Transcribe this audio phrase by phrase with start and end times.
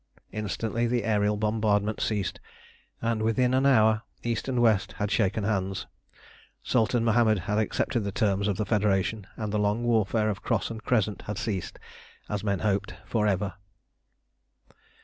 [0.31, 2.39] Instantly the aërial bombardment ceased,
[3.03, 5.85] and within an hour East and West had shaken hands,
[6.63, 10.71] Sultan Mohammed had accepted the terms of the Federation, and the long warfare of Cross
[10.71, 11.77] and Crescent had ceased,
[12.29, 13.53] as men hoped, for ever.